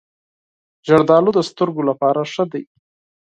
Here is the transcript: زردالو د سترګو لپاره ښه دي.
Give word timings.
زردالو 0.87 1.31
د 1.35 1.39
سترګو 1.49 1.81
لپاره 1.89 2.21
ښه 2.31 2.45
دي. 2.51 2.63